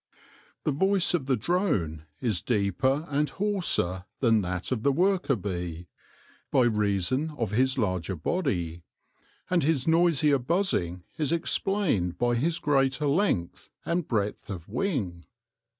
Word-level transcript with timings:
The 0.63 0.71
voice 0.71 1.13
of 1.13 1.27
the 1.27 1.35
drone 1.35 2.05
is 2.21 2.41
deeper 2.41 3.05
and 3.07 3.29
hoarser 3.33 4.05
than 4.19 4.41
that 4.41 4.71
of 4.71 4.81
the 4.81 4.91
worker 4.91 5.35
bee, 5.35 5.89
by 6.49 6.63
reason 6.63 7.35
of 7.37 7.51
his 7.51 7.77
larger 7.77 8.15
body; 8.15 8.81
and 9.47 9.61
his 9.61 9.87
noisier 9.87 10.39
buzzing 10.39 11.03
is 11.19 11.31
explained 11.31 12.17
by 12.17 12.33
his 12.33 12.57
greater 12.57 13.05
length 13.05 13.69
and 13.85 14.07
breadth 14.07 14.49
of 14.49 14.67
wing. 14.67 15.25